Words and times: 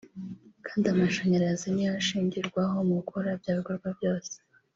Kandi 0.65 0.85
amashanyarazi 0.93 1.67
niyo 1.71 1.91
ashingirwaho 1.99 2.75
mu 2.87 2.93
gukora 2.99 3.29
bya 3.41 3.51
bikorwa 3.57 3.87
byose 3.97 4.33